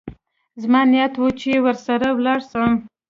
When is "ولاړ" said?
2.17-2.39